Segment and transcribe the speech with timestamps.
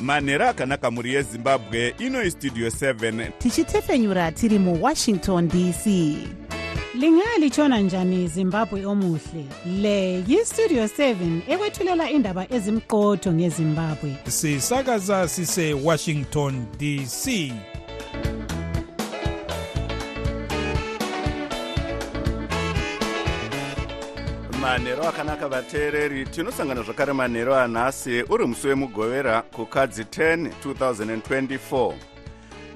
[0.00, 5.86] manhero akanaka mhuri yezimbabwe ino istudio 7 tichitefenyura tiri muwashington dc
[6.94, 9.44] lingalithona njani zimbabwe omuhle?
[9.80, 14.16] Le yistudio 7 ekwethulela indaba ezimqotho ngezimbabwe.
[14.28, 17.52] Sisakaza sisewashington dc
[24.70, 31.92] manhero akanaka vateereri tinosangana zvakare manhero anhasi uri musi wemugovera kukadzi 10 2024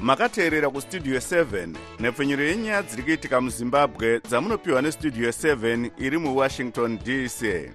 [0.00, 1.68] makateerera kustudio 7
[2.00, 7.70] nhepfenyuro yenyaya dziri kuitika muzimbabwe dzamunopiwa nestudio 7 iri muwashington dc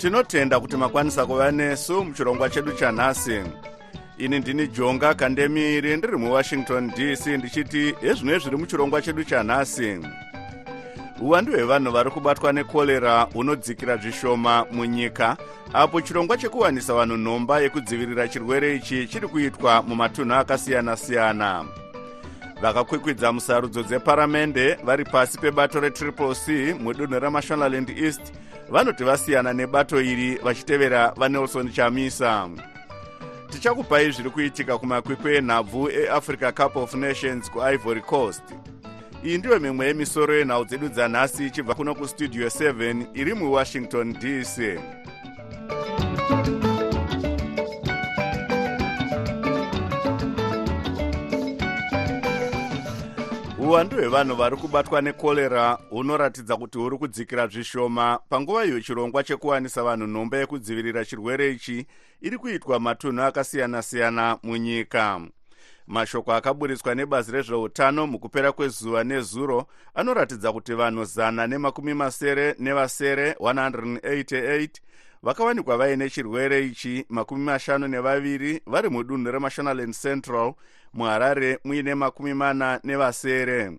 [0.00, 3.42] tinotenda kuti makwanisa kuva nesu muchirongwa chedu chanhasi.
[4.18, 9.98] Ini ndini jonga kandemiri ndiri muwashington dc ndichiti hezvino zviri muchirongwa chedu chanhasi.
[11.20, 15.36] Uwandu hwevanhu vari kubatwa nekorera hunodzikira zvishoma munyika
[15.72, 21.64] apo chirongwa chekuwanisa vanhu nhomba yekudzivirira chirwere ichi chiri kuitwa mumatunhu akasiyana-siyana.
[22.62, 28.32] Vakakwikwidza musarudzo dzeparamende vari pasi pebato retriple c mudunhu remashonaland east
[28.70, 32.48] vanoti vasiyana nebato iri vachitevera vanelson chamisa.
[33.50, 38.42] Tichakupai zviri kuitika kumakwikwi enhabvu eafrica cup of nations kuivory coast.
[39.24, 44.80] Iyi ndiyo mimwe yemisoro yenhau dzedu dzanhasi ichibva kuno kustudio 7 iri muwashington dc
[53.70, 58.18] uwandu hwevanhu vari kubatwa nekorera hunoratidza kuti huri kudzikira zvishoma.
[58.28, 61.86] Panguva iyo chirongwa chekuwanisa vanhu nhomba yekudzivirira chirwere ichi
[62.20, 65.20] iri kuitwa matunhu akasiyana-siyana munyika.
[65.86, 74.68] Mashoko akaburiswa nebazi rezveutano mukupera kwezuva nezuro anoratidza kuti vanhu zana nemakumi masere nevasere 188
[75.22, 80.54] vakawanikwa vaine chirwere ichi makumi mashanu nevaviri vari mudunhu remashonaland central
[80.92, 83.78] muharare muine makumi mana nevasere.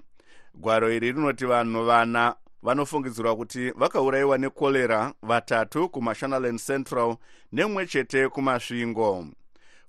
[0.55, 7.15] Gwaro iri rinoti vanhu vana vanofungidzirwa kuti vakaurayiwa nekorera vatatu kumashonaland central
[7.51, 9.25] nemumwe chete kumasvingo.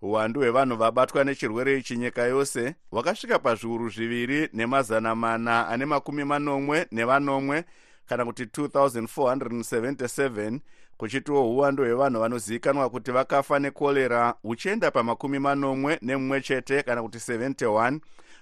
[0.02, 6.86] Uwandu hwevanhu vabatwa nechirwere ichi nyika yose hwakasvika pazviuru zviviri nemazana mana ane makumi manomwe
[6.92, 7.64] nevanomwe
[8.06, 10.58] kana kuti 2477
[10.96, 18.00] kuchitiwo uwandu hwevanhu vanozivikanwa kuti vakafa nekorera huchienda pamakumi manomwe nemumwe chete kana kuti 71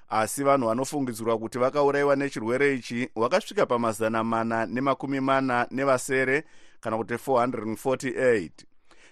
[0.09, 6.44] asi vanhu vanofungidzirwa kuti vakaurayiwa nechirwere ichi hwakasvika pamazana mana nemakumi mana nevasere
[6.81, 8.50] kana kuti 448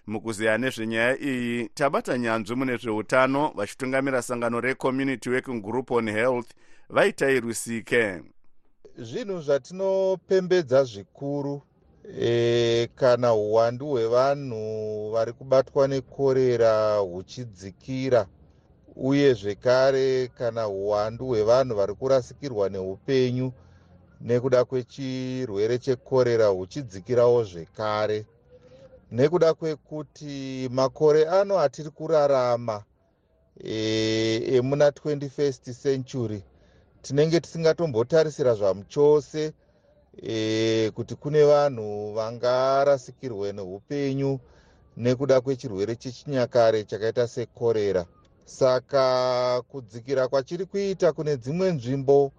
[0.06, 6.50] mukuziya nezvenyaya iyi tabata nyanzvi mune zveutano vachitungamira sangano recommunity working group on health
[6.90, 8.22] vaitairwisike
[8.98, 11.62] zvinhu zvatinopembedza zvikuru
[12.20, 18.26] e, kana uwandu hwevanhu vari kubatwa nekorera huchidzikira
[18.96, 23.52] uye zvekare kana uwandu hwevanhu vari kurasikirwa neupenyu
[24.20, 28.26] nekuda kwechirwere chekorera huchidzikirawo zvekare.
[29.12, 32.84] Nekuda kwekuti makore ano atiri kurarama
[34.56, 36.42] emuna e, 21st century
[37.02, 39.52] tinenge tisingatombotarisira zvamuchose
[40.22, 44.40] e, kuti kune vanhu vangarasikirwe neupenyu
[44.96, 48.06] nekuda kwechirwere chechinyakare chakaita sekorera.
[48.44, 52.32] Saka kudzikira kwachiri kuita kune dzimwe nzvimbo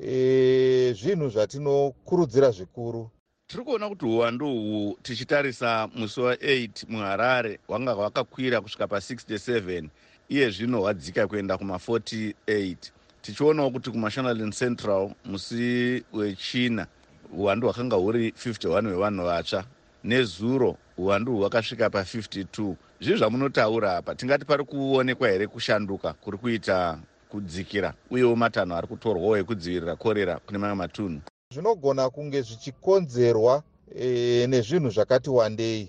[0.00, 3.10] e, zvinhu zvatinokurudzira zvikuru.
[3.46, 9.88] Tiri kuona kuti uwandu uhu tichitarisa musi wa8 muharare hwanga hwakakwira kusvika pa67
[10.28, 12.76] iye zvino hwadzika kuenda kuma48
[13.22, 16.86] tichionawo kuti kumashonaland central musi wechina
[17.32, 19.64] uwandu hwakanga huri 51 hwevanhu vatsva
[20.04, 26.98] nezuro uwandu uhu hwakasvika pa52 zvii zvamunotaura apa tingati pari kuonekwa here kushanduka kuri kuita
[27.28, 31.20] kudzikira uyewo matanho ari kutorwawo ekudzivirira korera kune mamwe matunhu?
[31.54, 33.62] Zvinogona kunge zvichikonzerwa
[33.94, 35.88] e, nezvinhu zvakati wandei.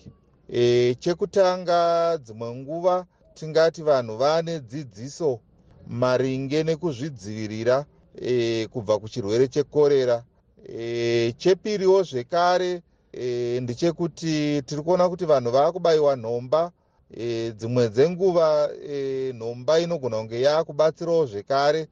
[0.53, 5.39] E, chekutanga dzimwe nguva tingati vanhu vane dzidziso
[5.87, 7.85] maringe nekuzvidzivirira
[8.21, 10.23] e, kubva kuchirwere chekorera
[10.67, 12.81] e, chepiriwo zvekare
[13.13, 16.71] e, ndechekuti tiri kuona kuti vanhu vaakubayiwa nhomba.
[17.17, 21.87] E, dzimwe dzenguva e, nhomba inogona kunge yaakubatsirawo zvekare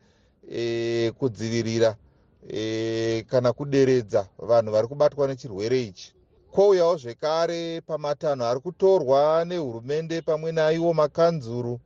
[0.51, 1.95] e, kudzivirira
[2.49, 6.13] e, kana kuderedza vanhu vari kubatwa nechirwere ichi.
[6.51, 11.79] Kwouyawo zvekare pamatanho ari kutorwa nehurumende pamwe naiwo makanzuru.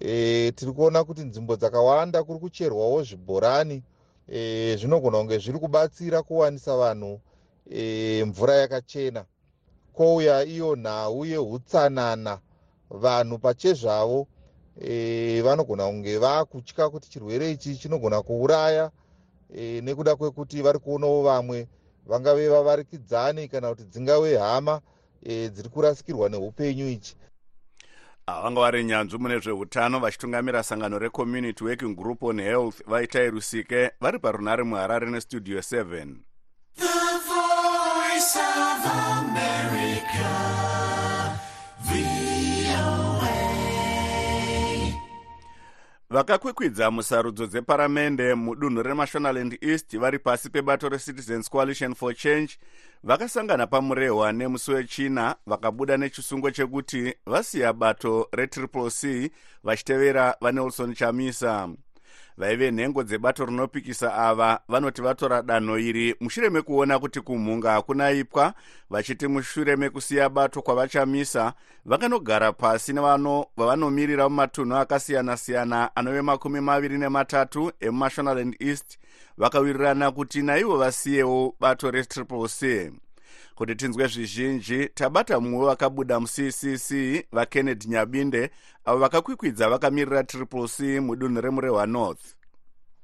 [0.00, 3.82] E, tiri kuona kuti nzvimbo dzakawanda kuri kucherwawo zvibhorani
[4.28, 7.20] e, zvinogona kunge zviri kubatsira kuwanisa vanhu
[7.70, 9.24] e, mvura yakachena.
[9.92, 12.38] Kwouya iyo nhau yeutsanana.
[12.90, 14.26] Vanhu pachezvavo
[14.80, 18.90] e, vanogona kunge vaakutya kuti chirwere ichi chinogona kuuraya
[19.56, 21.68] e, nekuda kwekuti vari kuonawo vamwe
[22.06, 24.80] vangave vavarikidzani kana kuti dzingave hama
[25.22, 27.16] e, dziri kurasikirwa neupenyu ichi
[28.26, 34.18] vanga vari nyanzvi mune zveutano vachitungamira sangano recommunity working group on health vaitai rusike vari
[34.18, 36.16] parunhare muharare nestudio 7
[46.10, 52.58] vakakwikwidza musarudzo dzeparamende mudunhu remashonaland east vari pasi pebato recitizens coalition for change
[53.06, 59.30] vakasangana pamurehwa nemusi wechina vakabuda nechisungo chekuti vasiya bato retriple c
[59.64, 61.68] vachitevera vanelson chamisa.
[62.38, 68.54] Vaive nhengo dzebato rinopikisa ava vanoti vatora danho iri mushure mekuona kuti kumhunga hakunaipwa
[68.90, 71.52] vachiti mushure mekusiya bato kwavachamisa
[71.84, 78.98] vakanogara pasi nevano vavanomiririra mumatunhu akasiyana-siyana anove makumi maviri nematatu emumashonaland east
[79.38, 82.92] vakawirirana kuti naivo vasiyewo bato retriple c.
[83.54, 86.90] Kuti tinzwe zvizhinji tabata mumwe vakabuda muccc
[87.32, 88.50] vakennedy nyabinde
[88.84, 92.36] avo vakakwikwidza vakamirira triple c mudunhu remurehwa north.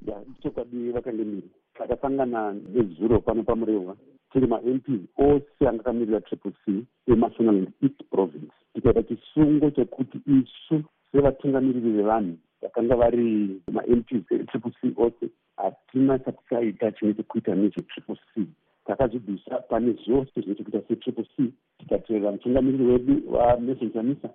[0.06, 3.96] Ya chokwadi vakandimiri takasangana nezuro pano pamurehwa
[4.32, 4.86] tiri mamp
[5.18, 8.52] ose anga akamirira triple c emational east province.
[8.74, 17.14] Tikaita chisungo chekuti isu sevatungamiriri vevanhu vakanga vari mamps etriple c ose hatina chatichaita chine
[17.14, 18.46] chekuita nechetriple c.
[18.86, 21.52] Takazvibvisa pane zvose zvine chekuita setriple c.
[21.78, 24.30] Tikateerera mutungamiriri wedu wanason chamisa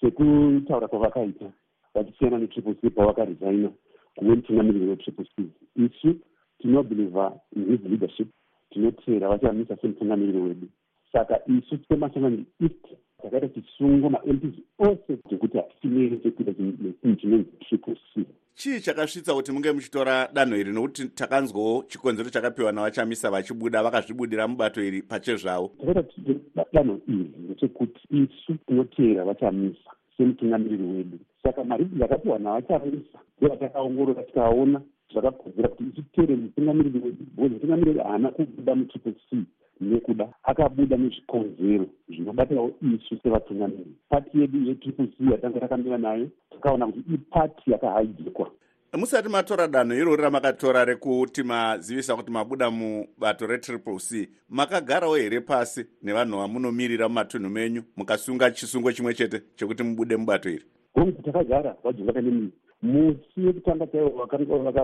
[0.00, 1.52] sekutaura kwavakaita
[1.94, 3.70] vachisiyana netriple c pavakaresigna
[4.14, 5.42] kuve mutungamiriri wetriple c.
[5.76, 6.16] Isu
[6.58, 8.28] tinobhilivha inhis leadership
[8.70, 10.68] tinoteera vachamisa semutungamiriri wedu.
[11.12, 12.86] Saka isu semasanani east
[13.22, 18.24] takaita chisungo mamps ose chekuti hatisinei chekuita chinonzi triple c
[18.54, 20.72] chii chakasvitsa kuti munge muchitora danho iri?
[20.72, 28.54] Nokuti takanzwawo chikonzero chakapiwa navachamisa vachibuda vakazvibudira mubato iri pachezvavo takaita danho iri ndechekuti isu
[28.66, 31.18] tinoteera vachamisa semutungamiriri wedu.
[31.42, 34.80] Saka maridi akapiwa navachamisa ndevatakaongorora tikaona
[35.12, 39.36] zvakakodzera kuti isu titere mutungamiriri wedu bcause mutungamiriri haana kubuda mutriple c
[39.80, 47.14] nekuda akabuda nezvikonzero zvinobatirawo isu sevatungamiriri pati yedu yetriple c yatanga takamira nayo takaona kuti
[47.14, 48.50] ipati yakahajekwa
[48.96, 55.84] musati matora danho irori ramakatora rekuti mazivisa kuti mabuda mubato retriple c makagarawo here pasi
[56.02, 60.64] nevanhu vamunomirira mumatunhu menyu mukasunga chisungo chimwe chete chekuti mubude mubato iri?
[60.94, 62.52] Gongu takagara vajovakanemiri
[62.82, 64.26] musi yekutanga chaivo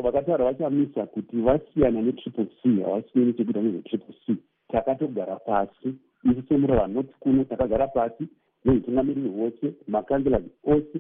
[0.03, 4.37] vakataura vachamisa kuti vasiyana netriple c havasiyani chekuita nezvetriple c
[4.75, 5.95] takatogara pasi.
[6.25, 8.29] Isu semureva north kuno takagara pasi
[8.65, 10.99] neutungamiriri hwose makanzelas ose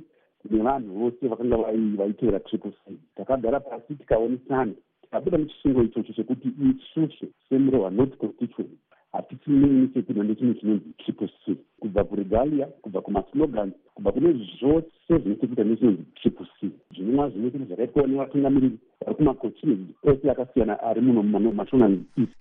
[0.50, 1.56] nevanhu vose vakanga
[1.96, 2.96] vaiteera triple c.
[3.16, 4.72] Takagara pasi tikaonesana
[5.02, 8.70] tikabuda muchisungo ichocho chekuti isusu semureva north constituent
[9.12, 11.56] hatichineini chekuda nechimwe chinonzi triple c.
[11.80, 16.70] Kubva kuregalia kubva kumaslogans kubva kune zvose zvine chekuita nechinonzi triple c.
[16.94, 22.34] Zvinova zvimwe chete zvakaitwawo nevatungamiriri vari kumaconstituency ose akasiyana ari muno mumashonani east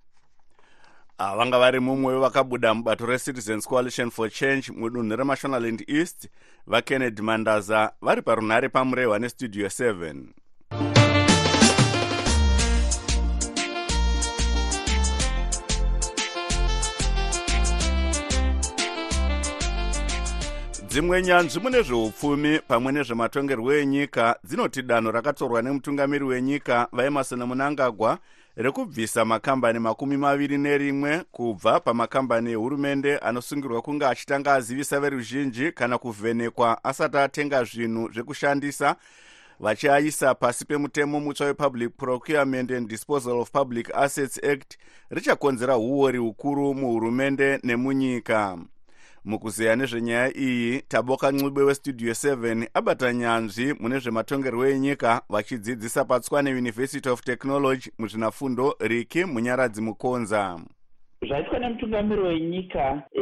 [1.18, 6.30] vanga vari mumwe vakabuda mubato recitizens coalition for change mudunhu remashonaland east
[6.68, 10.24] vakennedy mandaza vari parunhare pamurehwa nestudio 7
[20.94, 28.18] dzimwe nyanzvi mune zveupfumi pamwe nezvematongerwo enyika dzinoti danho rakatorwa nemutungamiri wenyika vaemarson munangagwa
[28.56, 36.84] rekubvisa makambani makumi maviri nerimwe kubva pamakambani ehurumende anosungirwa kunge achitanga azivisa veruzhinji kana kuvhenekwa
[36.84, 38.96] asati atenga zvinhu zvekushandisa
[39.60, 44.78] vachiaisa pasi pemutemo mutsva wepublic procurement and disposal of public assets act.
[45.10, 48.58] Richakonzera uori hukuru muhurumende nemunyika
[49.26, 57.10] mukuzeya nezvenyaya iyi taboka ncube westudio 7 abata nyanzvi mune zvematongerwo enyika vachidzidzisa patswane university
[57.10, 60.60] of technology muzvinafundo riki munyaradzi mukonza.
[61.28, 63.22] Zvaitwa nemutungamiri wenyika e,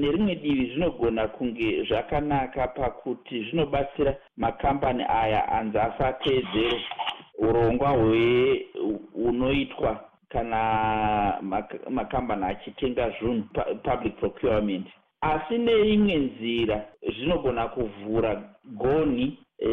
[0.00, 6.80] nerimwe divi zvinogona kunge zvakanaka pakuti zvinobatsira makambani aya anzi asateedzere
[7.38, 7.90] urongwa
[9.12, 10.60] hunoitwa kana
[11.90, 13.44] makambani achitenga zvinhu
[13.82, 14.86] public procurement
[15.32, 16.76] asi neimwe nzira
[17.14, 19.70] zvinogona kuvhura gonhi e,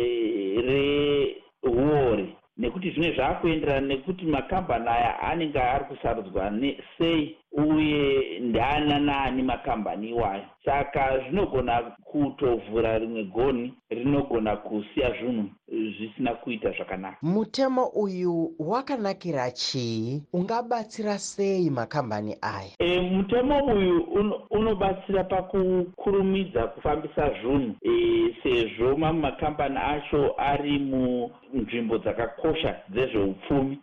[0.67, 6.51] reuori nekuti zvimwe zvaakuenderana nekuti makambani aya anenge ari kusarudzwa
[6.97, 10.43] sei uye ndana naani makambani iwayo.
[10.65, 17.17] Saka zvinogona kutovhura rimwe goni rinogona kusiya zvinhu zvisina kuita zvakanaka.
[17.21, 20.23] Mutemo uyu wakanakira chii?
[20.33, 22.71] Ungabatsira sei makambani aya?
[22.79, 24.01] E, mutemo uyu
[24.49, 27.75] unobatsira un, pakukurumidza kufambisa zvinhu.
[27.81, 33.79] E, sezvo mamwe makambani acho ari munzvimbo dzakakosha dzezveupfumi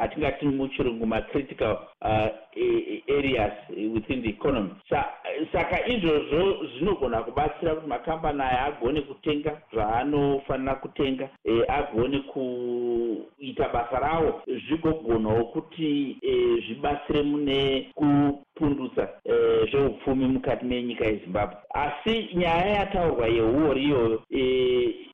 [0.00, 2.28] atingati muchirungu macritical uh,
[3.08, 3.52] areas
[3.94, 4.70] within the economy.
[4.90, 5.04] Sa,
[5.52, 13.98] saka izvozvo zvinogona kubatsira kuti makambani aya agone kutenga zvaanofanira kutenga e, agone kuita basa
[13.98, 19.08] ravo zvigogonawo kuti e, zvibatsire mune kupundutsa
[19.70, 21.56] zveupfumi mukati menyika yezimbabwe.
[21.74, 24.22] Asi nyaya yataurwa yeuori iyoyo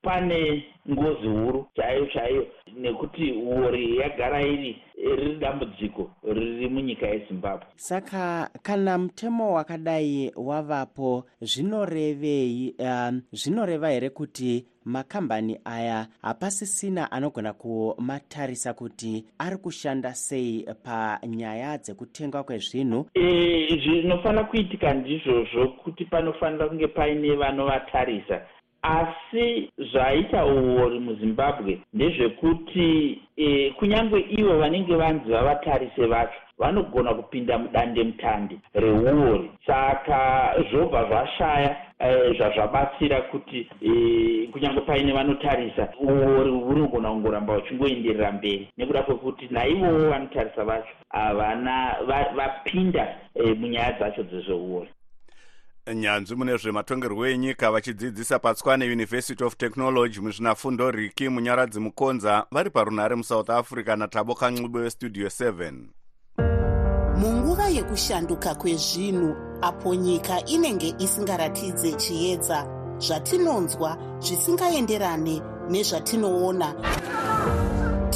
[0.02, 4.82] pane ngozi huru chaiyo chaiyo nekuti uori yagara iri
[5.16, 7.66] riri dambudziko riri munyika yezimbabwe.
[7.76, 18.74] Saka kana mutemo wakadai wavapo zvinorevei um, zvinoreva here kuti makambani aya hapasisina anogona kumatarisa
[18.74, 23.06] kuti ari kushanda sei panyaya dzekutengwa kwezvinhu?
[23.14, 28.40] E, zvinofanira kuitika ndizvozvo kuti panofanira kunge paine vanovatarisa
[28.82, 38.04] asi zvaita uori muzimbabwe ndezvekuti e, kunyange ivo vanenge vanzi vavatarise vacho vanogona kupinda mudande
[38.04, 39.50] mutande reuori.
[39.66, 48.68] Saka zvobva zvashaya e, zvazvabatsira kuti e, kunyange paine vanotarisa uori hunogona kungoramba huchingoenderera mberi.
[48.78, 51.96] Nekuda kwekuti naivowo vanotarisa vacho havana
[52.36, 54.88] vapinda va e, munyaya dzacho dzezveuori
[55.94, 63.14] nyanzvi mune zvematongerwo enyika vachidzidzisa patswane university of technology muzvinafundo riki munyaradzi mukonza vari parunhare
[63.14, 65.72] musouth africa natabo kanxibo westudio 7
[67.16, 72.66] munguva yekushanduka kwezvinhu apo nyika inenge isingaratidze chiedza
[72.98, 76.74] zvatinonzwa zvisingaenderane nezvatinoona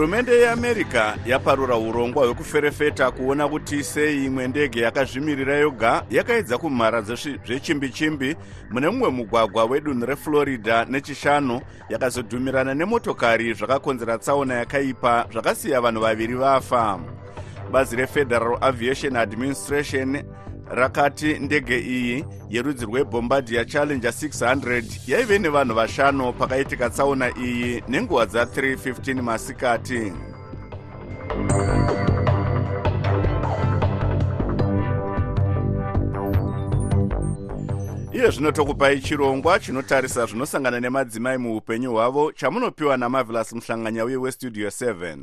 [0.00, 8.36] hurumende yeamerica yaparura urongwa hwekuferefeta kuona kuti sei imwe ndege yakazvimirira yoga yakaedza kumhara zvechimbi-chimbi
[8.70, 17.00] mune mumwe mugwagwa wedunhu reflorida nechishanu yakazodhumirana nemotokari zvakakonzera tsaona yakaipa zvakasiya vanhu vaviri vafa.
[17.72, 20.22] Bazi refederal aviation administration
[20.70, 29.22] rakati ndege iyi yerudzi rwebombardier challenger 600 yaive nevanhu vashanu pakaitika tsaona iyi nenguva dza315
[29.22, 30.12] masikati.
[38.12, 45.16] Iye zvino tokupai chirongwa chinotarisa zvinosangana nemadzimai muupenyu hwavo chamunopiwa namavelas muhlanganya uye westudio 7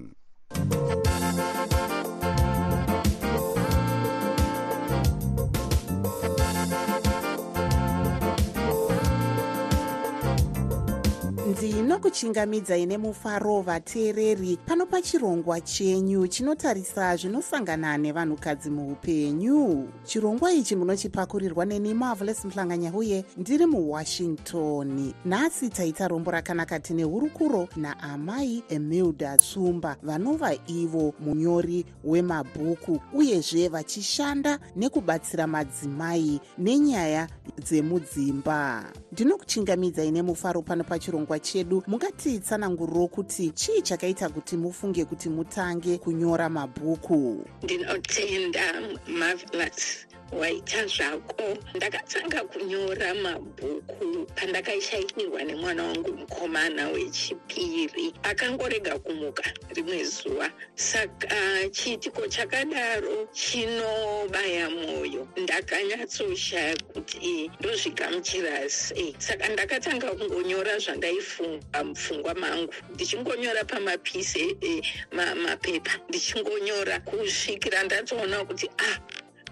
[11.58, 19.90] ndinokuchingamidzai nemufaro vateereri pano pachirongwa chenyu chinotarisa zvinosangana nevanhukadzi muupenyu.
[20.04, 25.14] Chirongwa ichi munochipakurirwa neni marvelos muhlanganya uye ndiri muwashington.
[25.26, 34.60] Nhasi taita rombo rakanaka tine hurukuro naamai emilda tsumba vanova ivo munyori wemabhuku uyezve vachishanda
[34.76, 37.28] nekubatsira madzimai nenyaya
[37.64, 38.86] dzemudzimba.
[39.12, 47.46] Ndinokuchingamidzai nemufaro pano pachirongwa chedu mungatitsananguriro kuti chii chakaita kuti mufunge kuti mutange kunyora mabhuku.
[47.64, 48.66] Ndinotenda
[49.08, 50.08] marvelous.
[50.32, 51.58] Waita zvako.
[51.76, 58.14] Ndakatanga kunyora mabhuku pandakaishaikirwa nemwana wangu mukomana wechipiri.
[58.24, 59.44] Akangorega kumuka
[59.76, 65.07] rimwe zuva saka chiitiko chakadaro chinobaya mwoyo
[65.38, 72.74] ndakanyatsoshaya kuti ndozvigamuchira sei saka ndakatanga kungonyora zvandaifunga mupfungwa mangu.
[72.94, 75.92] Ndichingonyora pamapisi e, ma, mapepa.
[76.10, 78.98] Ndichingonyora kusvikira ndatoona kuti ah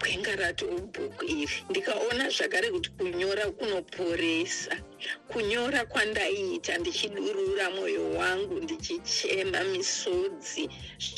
[0.00, 1.56] gwenga ratobhuku iri.
[1.70, 4.76] Ndikaona zvakare kuti kunyora kunoporesa
[5.28, 10.68] kunyora kwandaiita ndichidurura mwoyo wangu ndichichema misodzi.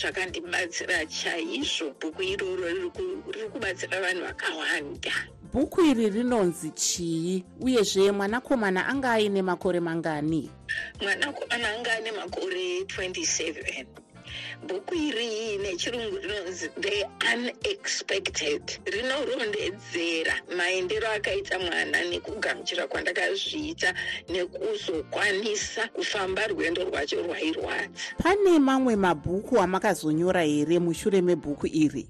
[0.00, 5.12] Zvakandibatsira chaizvo bhuku iroro riri kubatsira vanhu vakawanda.
[5.52, 7.44] Bhuku iri rinonzi chii?
[7.60, 10.50] Uyezve mwanakomana anga aine makore mangani?
[11.02, 13.86] Mwanakomana anga ane makore 27
[14.66, 18.62] bhuku iri nechirungu rinonzi the unexpected.
[18.84, 23.94] Rinorondedzera maendero akaita mwana nekugamuchira kwandakazviita
[24.28, 27.88] nekuzokwanisa kufamba rwendo rwacho rwairwadza.
[28.22, 32.06] Pane mamwe mabhuku amakazonyora here mushure mebhuku iri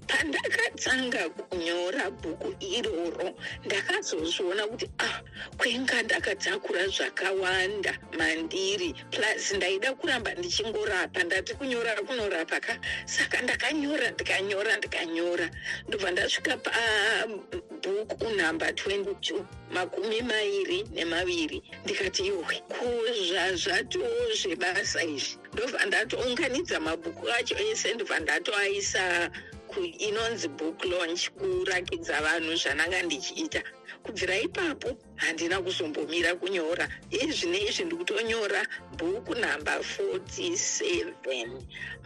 [0.79, 5.21] pandakatanga kunyora bhuku iroro ndakazozviona kuti ah
[5.57, 8.95] kwenga ndakatakura zvakawanda mandiri.
[9.11, 12.79] Plus ndaida kuramba ndichingorapa ndati kunyora kunorapa ka.
[13.05, 15.49] Saka ndakanyora ndikanyora ndikanyora.
[15.87, 21.63] Ndobva ndasvika pabhuku namba 22 makumi mairi nemaviri.
[21.83, 25.37] Ndikati iwe kuzvazvatoo zvebasa izvi.
[25.53, 29.31] Ndobva ndatounganidza mabhuku acho ese ndobva ndatoaisa
[29.77, 33.63] inonzi book launch kurakidza vanhu zvananga ndichiita.
[34.03, 36.89] Kubvira ipapo handina kuzombomira kunyora.
[37.11, 38.65] Izvi neizvi ndikutonyora
[38.97, 41.47] bhuku namba 47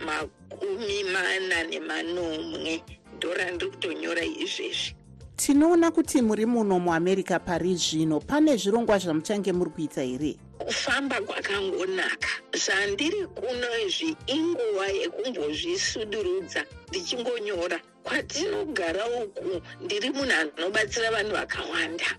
[0.05, 2.83] makumi mana nemanomwe.
[3.15, 4.95] Ndorandiri kutonyora izvezvi.
[5.35, 8.19] Tinoona kuti muri muno muamerica pari zvino.
[8.19, 10.35] Pane zvirongwa zvamuchange muri kuita here?
[10.57, 17.79] Kufamba kwakangonaka zvandiri kuno izvi inguva yekumbozvisudurudza ndichingonyora.
[18.05, 19.49] Kwatinogara uku
[19.83, 22.09] ndiri munhu anobatsira vanhu vakawanda.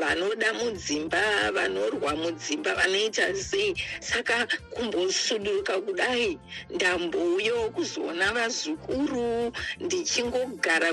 [0.00, 1.22] Vanoda mudzimba
[1.56, 3.74] vanorwa mudzimba vanoita sei.
[4.00, 6.38] Saka kumbosuduruka kudai
[6.74, 10.90] ndambouyawo kuzoona vazukuru ndichingogara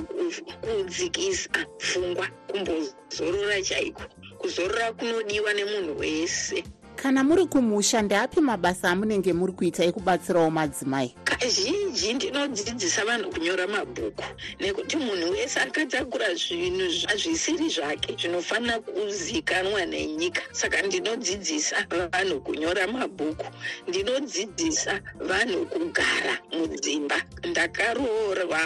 [0.63, 4.03] kudzikisa pfungwa kumbozorora chaiko?
[4.39, 6.63] Kuzorora kunodiwa nemunhu wese
[6.95, 11.15] kana muri kumusha ndeapi mabasa amunenge muri kuita ekubatsirawo madzimai?
[11.23, 14.23] Kazhinji ndinodzidzisa vanhu kunyora mabhuku.
[14.59, 16.87] Nekuti munhu wese akatakura zvinhu
[17.21, 20.41] zvisiri zvake zvinofanira kuzikanwa nenyika.
[20.51, 23.45] Saka ndinodzidzisa vanhu kunyora mabhuku.
[23.87, 27.17] Ndinodzidzisa vanhu kugara mudzimba.
[27.49, 28.59] Ndakaroorwa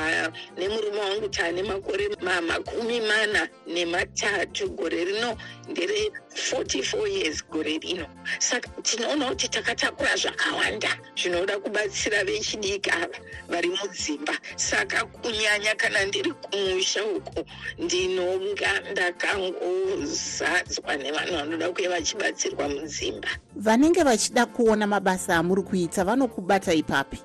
[0.57, 5.38] nemurume wangu taane makore makumi mana nematatu gore rino
[5.69, 8.05] ndere 44 years gore rino
[8.39, 13.17] saka tinoona kuti takatakura zvakawanda zvinoda kubatsira vechidiki ava
[13.49, 14.33] vari mudzimba.
[14.55, 17.45] Saka kunyanya kana ndiri kumusha uko
[17.77, 23.29] ndinonga ndakangozadzwa nevanhu vanoda kuve vachibatsirwa mudzimba.
[23.55, 27.19] Vanenge vachida kuona mabasa amuri kuita vanokubata ipapi?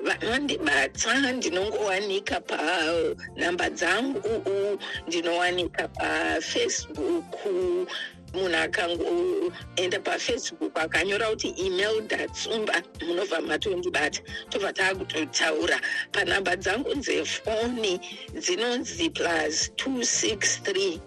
[0.00, 7.34] Vanondibata ndinongowanika panhamba dzangu ndinowanika pafacebook
[8.34, 14.20] munhu akangoenda pafacebook akanyora kuti email datsumba munobva matondibata
[14.50, 15.80] tobva taakutotaura
[16.12, 18.00] panhamba dzangu dzefoni
[18.34, 20.98] dzinonzi plus 263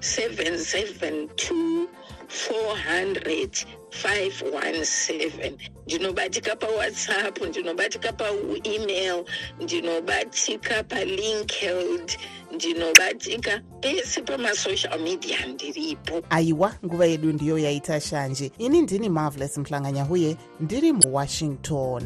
[0.00, 1.86] 772
[2.28, 5.52] 400 517
[5.86, 9.24] ndinobatika pawhatsapp ndinobatika paemail
[9.60, 12.12] ndinobatika palinkeld
[12.54, 16.22] ndinobatika pese pamasocial media ndiripo.
[16.30, 18.52] Aiwa nguva yedu ndiyo yaita shanje.
[18.58, 22.02] Ini ndini marvelous mhlanganya huye ndiri muwashington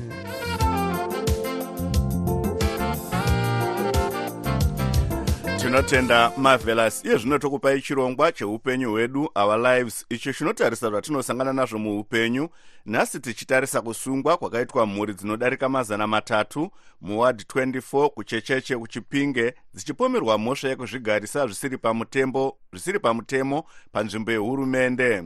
[5.74, 10.06] tinotenda marvelous iye zvino tokupai chirongwa cheupenyu hwedu our lives.
[10.08, 12.48] Icho chinotarisa zvatinosangana nazvo muupenyu
[12.86, 21.46] nhasi tichitarisa kusungwa kwakaitwa mhuri dzinodarika mazana matatu muward 24 kuchecheche kuchipinge dzichipomerwa mhosva yekuzvigarisa
[21.46, 25.24] zvisiri pamutembo zvisiri pamutemo panzvimbo yehurumende.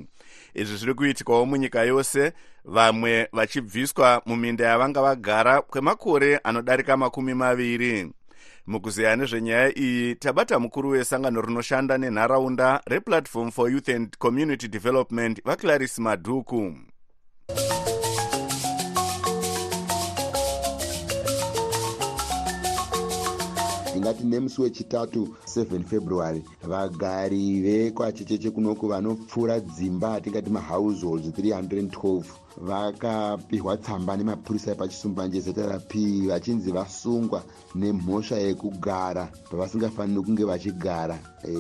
[0.55, 2.33] Izvi zviri kuitikawo munyika yose
[2.65, 8.13] vamwe vachibviswa muminda yavanga vagara kwemakore anodarika makumi maviri
[8.69, 15.99] mukuzeya nezvenyaya iyi tabata mukuru wesangano rinoshanda nenharaunda replatform for youth and community development vaclaris
[15.99, 16.75] madhuku
[23.99, 32.23] tingati nemusi wechitatu 7 february vagari vekwachecheche kunoku vanopfuura dzimba atingati mahouseholds 312
[32.57, 37.43] vakapihwa tsamba nemapurisa epachisumbanje zeta rapi vachinzi vasungwa
[37.75, 41.53] nemhosva yekugara pavasingafaniri kunge vachigara e,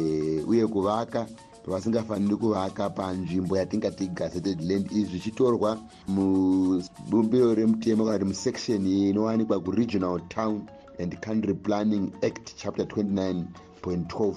[0.46, 1.26] uye kuvaka
[1.66, 4.92] pavasingafaniri kuvaka panzvimbo yatingati gazetted land.
[4.92, 10.62] Izvi zvichitorwa mubumbiro remutemo kana kuti musection inowanikwa kuregional town
[10.98, 14.34] and country planning act chapter 29.12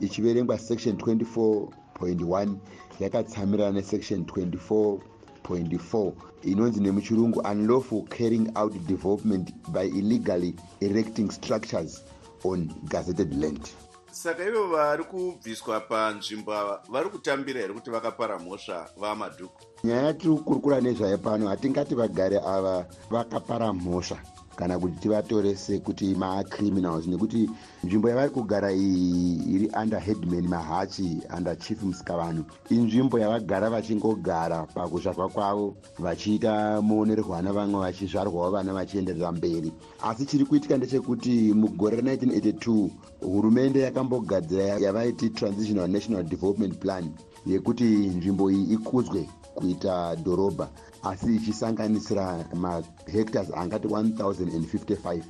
[0.00, 2.56] ichiverengwa section 24.1
[3.00, 12.04] yakatsamirana nesection 24.4 inonzi nemuchirungu unlawful carrying out development by illegally erecting structures
[12.44, 13.68] on gazetted land.
[14.12, 20.34] Saka ivo vari kubviswa panzvimbo ava vari kutambira here kuti vakapara mhosva vamadhuku nyaya yatiri
[20.34, 24.18] kukurukura nezvayo pano hatingati vagari ava vakapara mhosva
[24.60, 27.50] kana kuti tivatore sekuti macriminals nekuti
[27.84, 35.28] nzvimbo yavari kugara iyi iri under headman mahachi under chief musikavanhu inzvimbo yavagara vachingogara pakuzvarwa
[35.28, 39.72] kwavo vachiita muonererwana vamwe vachizvarwawo vana vachienderera mberi.
[40.02, 42.88] Asi chiri kuitika ndechekuti mugore ra1982
[43.20, 47.10] hurumende yakambogadzira yavaiti transitional national development plan
[47.46, 50.68] yekuti nzvimbo iyi ikudzwe kuita dhorobha
[51.02, 55.22] asi ichisanganisira mahectors angati 1055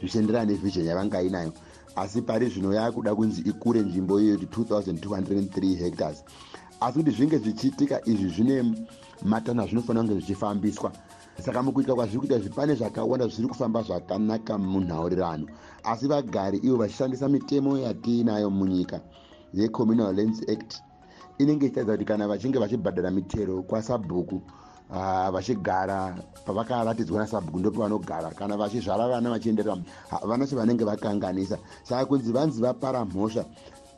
[0.00, 1.52] zvichienderana nevhizhon yavanga inayo
[1.96, 6.24] asi pari zvino yakuda kunzi ikure nzvimbo iyoyo kuti 2203 hectors
[6.80, 8.74] asi kuti zvinge zvichiitika izvi zvine
[9.22, 10.92] matanho azvinofanira kunge zvichifambiswa.
[11.44, 15.46] Saka mukuitika kwazviri kuita zvipane zvakawanda zviri kufamba zvakanaka munhaurirano.
[15.84, 19.00] Asi vagari ivo vachishandisa mitemo yatiinayo munyika
[19.54, 20.82] yecommunal lands act.
[21.38, 24.42] Inenge ichitaridza kuti kana vachinge vachibhadhara mitero kwasabhuku
[25.32, 29.76] vachigara pavakaratidzwa nasabhuku ndo pavanogara kana vachizvara vana vachienderera
[30.10, 31.58] havana sevanenge vakanganisa.
[31.82, 33.44] Saka kunzi vanzi vapara mhosva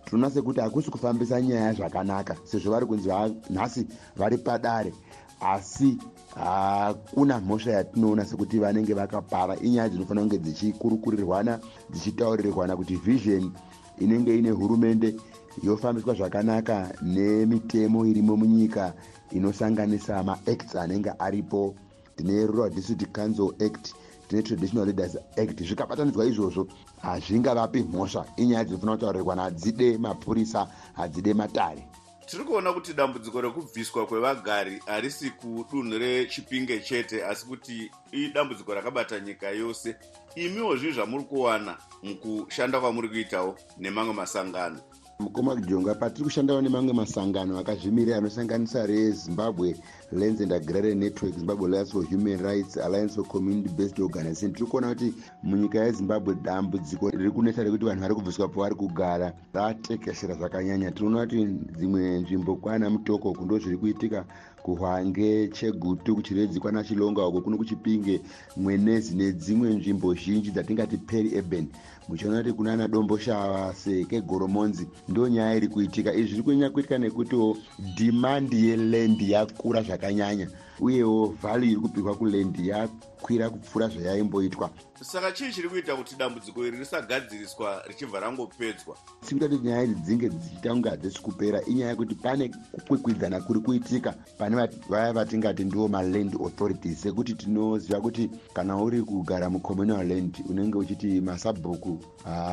[0.04, 3.08] tinoona sekuti hakusi kufambisa nyaya zvakanaka sezvo vari kunzi
[3.50, 4.92] nhasi vari padare.
[5.40, 5.98] Asi
[6.34, 9.56] hakuna mhosva yatinoona sekuti vanenge vakapara.
[9.56, 11.58] Inyaya dzinofanira kunge dzichikurukurirwana
[11.90, 13.52] dzichitauririrwana kuti vision
[13.98, 15.14] inenge ine hurumende
[15.62, 18.94] yofambiswa zvakanaka nemitemo irimo munyika
[19.30, 21.74] inosanganisa maacts anenge aripo.
[22.16, 23.94] Tine rural district council act
[24.28, 25.62] tine traditional leaders act.
[25.62, 26.66] Zvikabatanidzwa izvozvo.
[27.02, 31.86] Hazvingavapi mhosva inyaya dzinofanira kutaurirwana hadzide mapurisa hadzide matare.
[32.26, 39.50] Tiri kuona kuti dambudziko rekubviswa kwevagari harisi kudunhu rechipinge chete asi kuti idambudziko rakabata nyika
[39.50, 39.96] yose.
[40.34, 44.80] Imiwo zvii zvamuri kuwana mukushanda kwamuri kuitawo nemamwe masangano
[45.20, 49.76] mukoma kujonga patiri kushandawo nemamwe masangano akazvimirira anosanganisa rezimbabwe
[50.12, 54.66] lands and agrarian network zimbabwe alliance for human rights alliance for community based organization tiri
[54.66, 60.90] kuona kuti munyika yezimbabwe dambudziko riri kunetsa rekuti vanhu vari kubviswa pavari kugara ratekeshera zvakanyanya.
[60.90, 61.44] Tinoona kuti
[61.76, 64.24] dzimwe nzvimbo kwana mutoko kundo zviri kuitika
[64.62, 68.20] kuhwange chegutu kuchiredzi kwana chilonga uko kuno kuchipinge
[68.56, 71.66] mwenezi nedzimwe nzvimbo zhinji dzatingati peri eben.
[72.08, 76.14] Muchiona kuti kuna ana domboshava sekegoromonzi ndo nyaya iri kuitika.
[76.14, 77.56] Izvi zviri kunyanya kuitika nekutiwo
[77.96, 80.48] dhimandi yelendi yakura zvakanyanya
[80.80, 84.70] uyewo vhalu iri kupihwa kulendi yakwira kupfuura zvayaimboitwa.
[85.02, 88.96] Saka chii chiri kuita kuti dambudziko iri risagadziriswa richibva rangopedzwa?
[89.22, 94.14] Sikuita kuti nyaya idzi dzinge dzichiita kunge hadzisi kupera inyaya yekuti pane kukwikwidzana kuri kuitika
[94.38, 100.78] pane vaya vatingati ndiwo maland authorities sekuti tinoziva kuti kana uri kugara mucommunal land unenge
[100.78, 101.98] uchiti masabhuku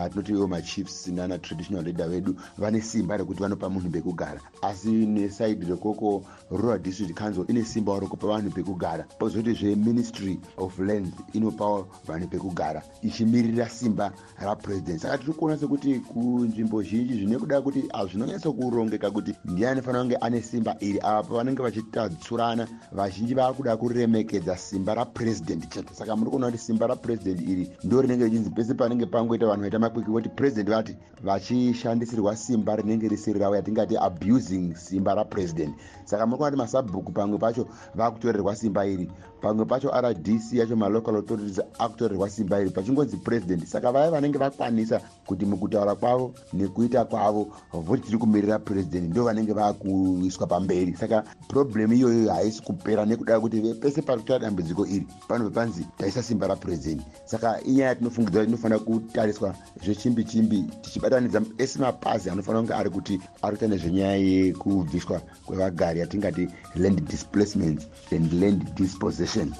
[0.09, 4.41] tinoti iwo machiefs nana traditional leader vedu vane simba rekuti vanopa munhu pekugara.
[4.61, 9.05] Asi nesaidi rekoko rural district council ine simba rekupa vanhu pekugara.
[9.19, 16.83] Pozoti zveministry of land inopawo vanhu pekugara ichimirira simba rapuresident saka tiri kuona sekuti kunzvimbo
[16.83, 20.99] zhinji zvine kuda kuti hazvinonyatso kurongeka kuti ndiani fanira kunge ane simba iri.
[20.99, 25.93] Ava pavanenge vachitadsurana vazhinji vava kuda kuremekedza simba rapuresident chete.
[25.93, 29.79] Saka muri kuona kuti simba rapuresident iri ndo rinenge richinzi pese panenge pangoita vanhu vaita
[29.79, 35.75] makwiki voti puresident vati vachishandisirwa simba rinenge risiri ravo yatingati abusing simba rapuresident
[36.05, 39.09] saka muri kuona kuti masabhuku pamwe pacho vava kutorerwa simba iri.
[39.41, 43.65] Pamwe pacho rdc yacho malocal authorities akutorerwa simba iri pachingonzi president.
[43.65, 49.53] Saka vaya vanenge vakwanisa kuti mukutaura kwavo nekuita kwavo voti tiri kumirira president ndo vanenge
[49.53, 50.95] vakuiswa pamberi.
[50.95, 56.23] Saka problemu iyoyo haisi kupera nekuda kuti pese pari kutora dambudziko iri panobva panzi taisa
[56.23, 62.73] simba rapuresident saka inyaya tinofungidzira kuti inofanira kutariswa zvechimbi chimbi tichibatanidza ese mapazi anofanira kunge
[62.73, 69.53] ari kuti ari kuita nezvenyaya yekubviswa kwevagari yatingati land displacement and land dispossession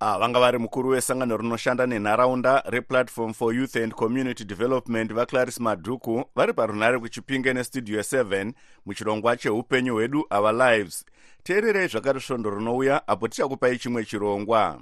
[0.00, 6.24] ah, vanga vari mukuru wesangano rinoshanda nenharaunda replatform for youth and community development vaclaris madhuku
[6.36, 8.52] vari parunhare kuchipinge nestudio 7
[8.86, 11.04] muchirongwa cheupenyu hwedu our lives.
[11.42, 14.80] Teererei zvakati svondo rinouya apo tichakupai chimwe chirongwa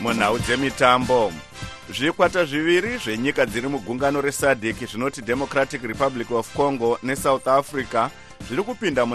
[0.00, 1.32] munhau dzemitambo.
[1.90, 8.10] Zvikwata zviviri zvenyika dziri mugungano resadc zvinoti democratic republic of congo nesouth africa
[8.48, 9.06] zviri kupinda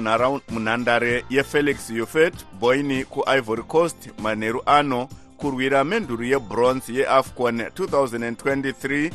[0.49, 9.11] munhandare yefelix ufet boini kuivory coast manheru ano kurwira menduru yebronze yeafcon 2023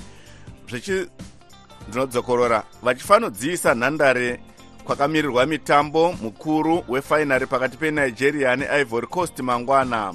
[1.88, 4.40] ndinodzokorora vachifanodziisa nhandare
[4.84, 10.14] kwakamirirwa mitambo mukuru wefainari pakati penigeria neivory coast mangwana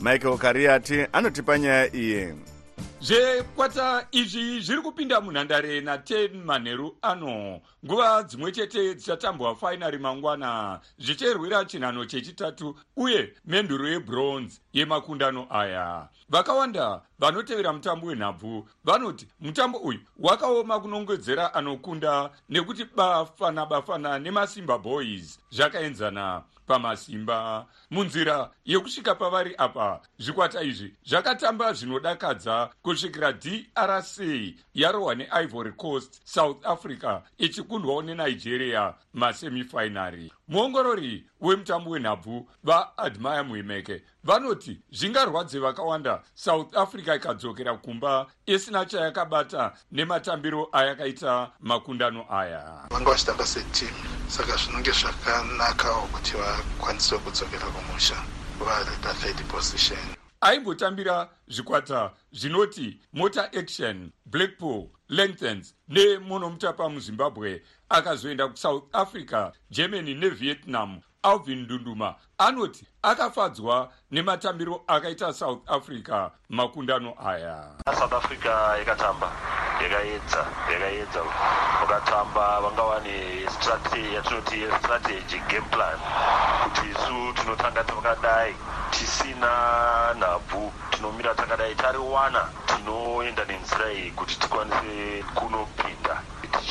[0.00, 2.34] michael kariati anotipa nyaya iyi.
[3.00, 7.60] Zvekwata izvi zviri kupinda munhandare na10 manheru ano.
[7.84, 16.08] Nguva dzimwe chete dzichatambwa fainari mangwana zvicherwira chinhano chechitatu uye menduro yebronze yemakundano aya.
[16.28, 25.38] Vakawanda vanotevera mutambo wenhabvu vanoti mutambo uyu wakaoma kunongwedzera anokunda nekuti bafana bafana nemasimba boys
[25.50, 34.18] zvakaenzana pamasimba munzira yekusvika pavari apa zvikwata izvi zvakatamba zvinodakadza kusvikira drc
[34.74, 45.58] yarohwa neivory coast south africa ichikundwawo nenigeria masemifinary muongorori wemutambo wenhabvu vaadmire muhimeke vanoti zvingarwadze
[45.58, 46.22] vakawanda.
[46.34, 52.86] South africa ikadzokera kumba isina chayakabata nematambiro ayakaita makundano aya.
[52.90, 58.16] Vanga vachitamba setim saka zvinonge zvakanakawo kuti vakwanise kudzokera kumusha
[58.58, 59.98] vari pathird position.
[60.40, 71.58] Aimbotambira zvikwata zvinoti motor action blackpool lengthens nemonomutapa muzimbabwe akazoenda kusouth africa germany nevietnam alvin
[71.62, 77.70] ndunduma anoti akafadzwa nematambiro akaita south africa makundano aya.
[77.98, 79.32] South africa yakatamba
[79.82, 81.20] yakaedza yakaedza.
[81.80, 83.40] Vakatamba vanga vane
[84.14, 85.98] yatinoti strategy game plan.
[86.64, 88.54] Kuti isu tinotanga takadai
[88.90, 89.50] tisina
[90.18, 90.72] nhabvu.
[90.90, 92.48] Tinomira takadai tariwana.
[92.66, 96.03] Tinoenda nenzira iyi kuti tikwanise kunopinda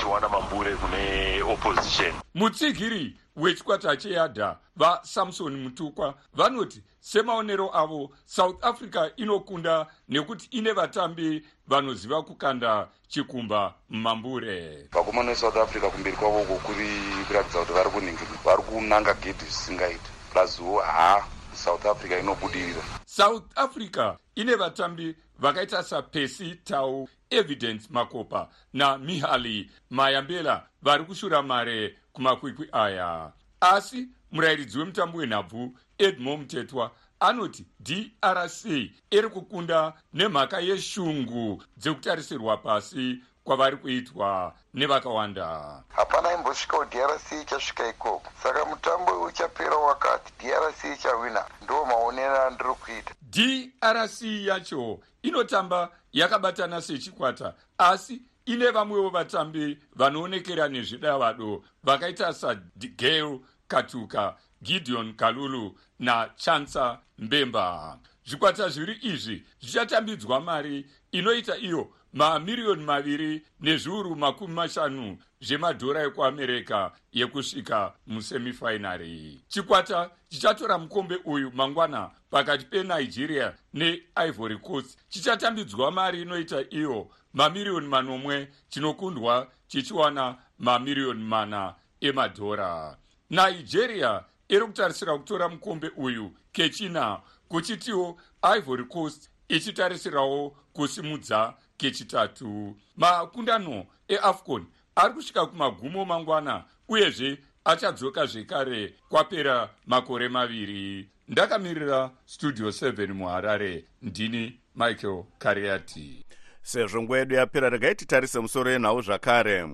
[0.03, 2.13] tichiwana mambure kune opposition.
[2.35, 12.21] Mutsigiri wechikwata cheyadha vasamsoni mutukwa vanoti semaonero avo south africa inokunda nekuti ine vatambi vanoziva
[12.23, 16.87] kukanda chikumba mumambure vakomana vesouth africa kumberi kwavo uko kuri
[17.27, 18.37] kuratidza kuti vari kuningirwa.
[18.45, 20.11] Vari kunanga gedhi zvisingaiti.
[20.33, 22.81] Plazuwo ha south africa inobudirira.
[23.05, 32.67] South africa ine vatambi vakaita sapesi tau evidence makopa namihali mayambela vari kushura mare kumakwikwi
[32.71, 33.31] aya.
[33.61, 38.65] Asi murayiridzi wemutambo wenhabvu edmo mutetwa anoti drc
[39.11, 45.83] iri kukunda nemhaka yeshungu dzekutarisirwa pasi kwavari kuitwa nevakawanda.
[45.95, 48.31] Hapana imbosvikawo drc ichasvika ikoko.
[48.43, 50.33] Saka mutambo uchapera wakati.
[50.39, 51.45] Drc ichawina.
[51.63, 53.13] Ndo maonero andiri kuita.
[53.21, 65.13] Drc yacho inotamba yakabatana sechikwata asi ine vamwewo vatambi vanoonekera nezvidavado vakaita sagale katuka gideon
[65.13, 75.17] kalulu nachansa mbemba zvikwata zviri izvi zvichatambidzwa mari inoita iyo mamiriyoni maviri nezviuru makumi mashanu
[75.41, 84.97] zvemadhora ekuamerica yekusvika musemifinary chikwata chichatora mukombe uyu mangwana pakati penigeria neivory coast.
[85.09, 92.97] Chichatambidzwa mari inoita iyo mamiriyoni manomwe chinokundwa chichiwana mamiriyoni mana emadhora.
[93.29, 98.17] Nigeria iri kutarisira kutora mukombe uyu kechina kuchitiwo
[98.57, 102.75] ivory coast ichitarisirawo kusimudza kechitatu.
[102.95, 111.09] Makundano eafcon ari kusvika kumagumo mangwana uyezve achadzoka zvekare kwapera makore maviri.
[111.27, 113.85] Ndakamirira studio 7 muharare.
[114.01, 116.25] Ndini michael kariati.
[116.61, 119.67] Sezvo nguva yedu yapera regai titarise musoro yenhau zvakare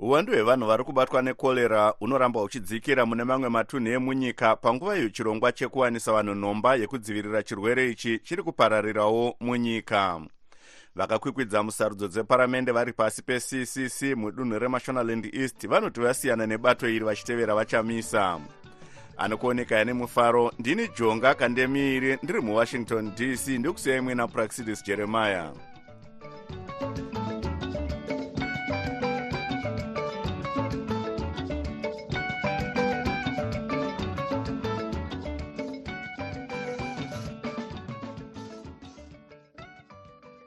[0.00, 4.56] uwandu hwevanhu vari kubatwa nekorera unoramba uchidzikira mune mamwe matunhu emunyika.
[4.56, 10.20] Panguva iyo chirongwa chekuwanisa vanhu nhomba yekudzivirira chirwere ichi chiri kupararirawo munyika.
[10.96, 18.40] Vakakwikwidza musarudzo dzeparamende vari pasi peccc mudunhu remashonaland east vanoti vasiyana nebato iri vachitevera vachamisa.
[19.16, 25.52] Anokuoneka ane mufaro ndini jonga kandemiiri ndiri muwashington dc ndikusiyai mwina praxidis jeremiah